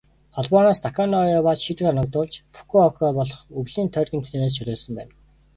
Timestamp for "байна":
4.97-5.13